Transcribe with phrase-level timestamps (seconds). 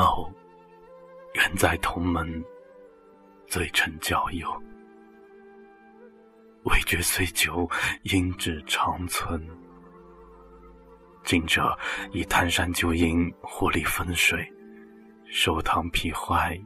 [0.00, 0.32] 某
[1.34, 2.42] 远在同门，
[3.46, 4.50] 最成交友。
[6.62, 7.68] 味觉虽久，
[8.04, 9.46] 音质长存。
[11.22, 11.78] 今者
[12.12, 14.50] 以贪山酒饮，活力分水，
[15.26, 16.58] 寿堂癖坏，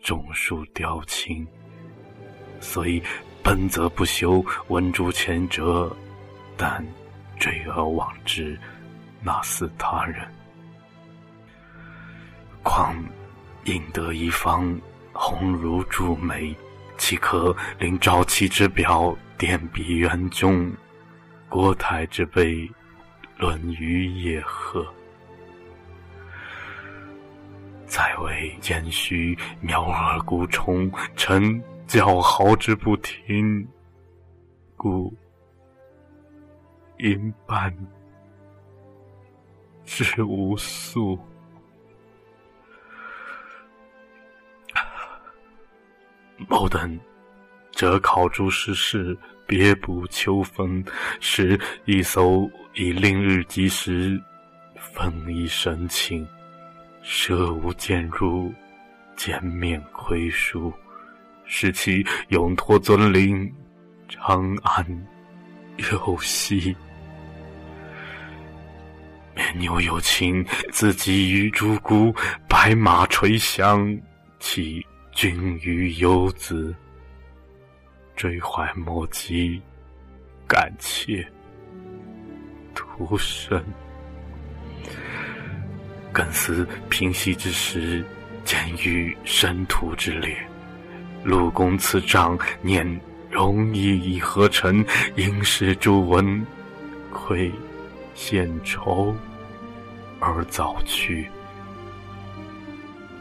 [0.00, 1.46] 种树凋青。
[2.60, 3.02] 所以
[3.42, 5.94] 本则不修，文诸前者，
[6.56, 6.82] 但
[7.38, 8.58] 坠而忘之，
[9.22, 10.26] 那似他人。
[12.64, 12.96] 况
[13.66, 14.76] 应得一方，
[15.12, 16.52] 红如朱眉。
[16.96, 20.72] 岂可令朝气之表，奠笔元中；
[21.48, 22.70] 国台之碑，
[23.36, 24.86] 论于野鹤。
[27.84, 33.66] 再为燕虚苗耳孤虫，臣叫号之不听，
[34.76, 35.12] 故
[36.98, 37.76] 因伴
[39.84, 41.18] 之无素。
[46.36, 46.98] 某等
[47.72, 50.84] 则考诸世事，别补秋风，
[51.20, 54.20] 使一艘以令日及时，
[54.76, 56.26] 风以神情，
[57.02, 58.52] 舍无见入，
[59.16, 60.72] 见面亏疏，
[61.44, 63.52] 使其永托尊灵，
[64.08, 65.06] 长安
[65.76, 66.74] 有息。
[69.34, 72.14] 绵牛有情，自己于竹谷，
[72.48, 74.00] 白马垂香，
[74.38, 74.84] 其。
[75.14, 76.74] 君于游子，
[78.16, 79.62] 追怀莫及，
[80.46, 81.24] 感切
[82.74, 83.64] 徒生。
[86.12, 88.04] 更思平息之时，
[88.44, 90.36] 见于生徒之列，
[91.22, 92.84] 陆公此章念
[93.30, 94.84] 容易以合成，
[95.14, 96.44] 应是诸文，
[97.12, 97.52] 愧
[98.14, 99.14] 献愁
[100.18, 101.28] 而早去。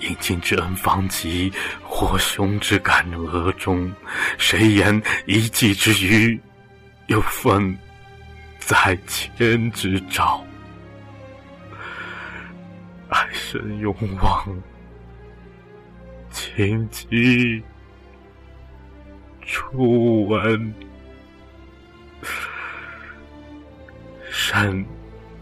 [0.00, 3.92] 因今之恩方及，或兄之感额中。
[4.36, 6.40] 谁言一计之余，
[7.06, 7.76] 又分
[8.58, 10.44] 在千之兆？
[13.08, 14.62] 爱神永忘，
[16.30, 17.62] 情急
[19.46, 20.74] 初闻。
[24.30, 24.84] 身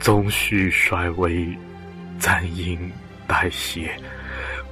[0.00, 1.46] 宗须衰微，
[2.18, 2.90] 暂应
[3.26, 3.96] 代谢。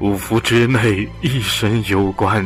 [0.01, 2.43] 五福之内，一生有关；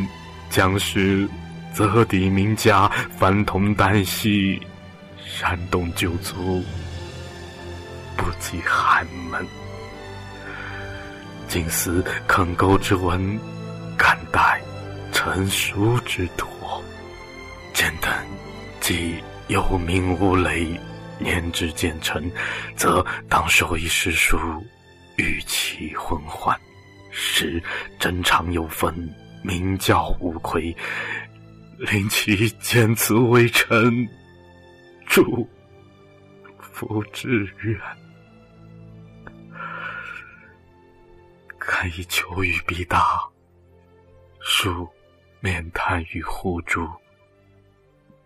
[0.49, 1.25] 将是
[1.73, 4.61] 择地名家，凡同旦夕，
[5.25, 6.61] 山东九族，
[8.17, 9.47] 不及寒门。
[11.47, 13.39] 今思坑沟之文，
[13.97, 14.61] 敢待
[15.13, 16.83] 成熟之托。
[17.73, 18.11] 简等
[18.81, 19.15] 既
[19.47, 20.77] 有名无累，
[21.19, 22.29] 年之渐成，
[22.75, 24.37] 则当授以诗书，
[25.15, 26.53] 与其昏患。
[27.17, 27.63] 使
[27.97, 28.93] 真常有分，
[29.41, 30.75] 名教无愧，
[31.77, 34.05] 令其见此为臣，
[35.07, 35.47] 祝
[36.59, 37.79] 福之愿。
[41.57, 43.25] 看以求于必大，
[44.41, 44.87] 恕
[45.39, 46.85] 面瘫于互助，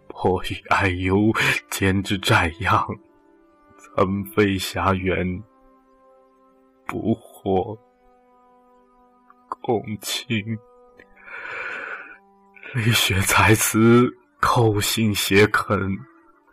[0.08, 1.32] 迫于哀忧，
[1.70, 2.84] 兼之债样，
[3.78, 5.44] 曾非遐远，
[6.88, 7.78] 不惑。
[9.70, 10.58] 共情，
[12.74, 15.78] 泪血才词，口信写恳，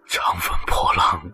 [0.06, 1.32] 长风破浪，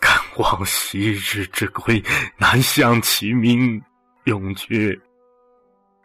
[0.00, 2.02] 感望昔日之归，
[2.36, 3.80] 难向其名，
[4.24, 5.00] 永绝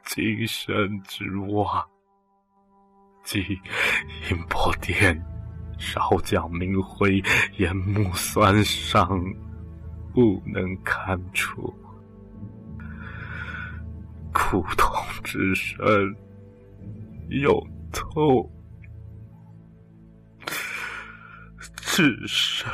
[0.06, 1.84] 今生之望。
[3.24, 3.60] 即
[4.30, 5.20] 因破殿，
[5.80, 7.20] 少将明辉，
[7.58, 9.20] 眼目酸伤，
[10.14, 11.74] 不能看出。
[14.50, 14.92] 普通
[15.24, 15.78] 之身，
[17.30, 18.52] 有痛
[21.78, 22.66] 至深。